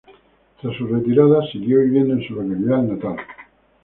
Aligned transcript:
Tras 0.59 0.75
su 0.77 0.87
retirada 0.87 1.41
siguió 1.51 1.77
viviendo 1.77 2.15
en 2.15 2.27
su 2.27 2.33
localidad 2.33 2.81
natal. 2.81 3.17